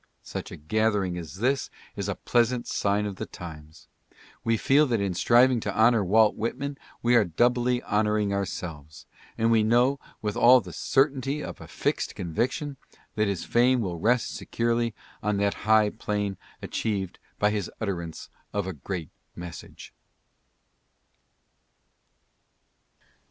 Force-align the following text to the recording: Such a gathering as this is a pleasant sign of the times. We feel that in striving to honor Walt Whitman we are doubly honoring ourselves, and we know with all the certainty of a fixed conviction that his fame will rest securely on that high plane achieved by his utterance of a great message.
Such 0.23 0.49
a 0.49 0.57
gathering 0.57 1.15
as 1.19 1.35
this 1.35 1.69
is 1.95 2.09
a 2.09 2.15
pleasant 2.15 2.65
sign 2.65 3.05
of 3.05 3.17
the 3.17 3.27
times. 3.27 3.87
We 4.43 4.57
feel 4.57 4.87
that 4.87 4.99
in 4.99 5.13
striving 5.13 5.59
to 5.59 5.75
honor 5.77 6.03
Walt 6.03 6.33
Whitman 6.35 6.79
we 7.03 7.13
are 7.15 7.23
doubly 7.23 7.83
honoring 7.83 8.33
ourselves, 8.33 9.05
and 9.37 9.51
we 9.51 9.61
know 9.61 9.99
with 10.19 10.35
all 10.35 10.59
the 10.59 10.73
certainty 10.73 11.43
of 11.43 11.61
a 11.61 11.67
fixed 11.67 12.15
conviction 12.15 12.77
that 13.13 13.27
his 13.27 13.45
fame 13.45 13.79
will 13.81 13.99
rest 13.99 14.33
securely 14.35 14.95
on 15.21 15.37
that 15.37 15.53
high 15.69 15.91
plane 15.91 16.35
achieved 16.63 17.19
by 17.37 17.51
his 17.51 17.69
utterance 17.79 18.31
of 18.53 18.65
a 18.65 18.73
great 18.73 19.11
message. 19.35 19.93